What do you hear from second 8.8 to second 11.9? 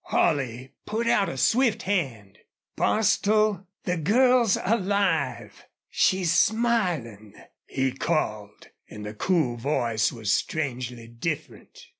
and the cool voice was strangely different.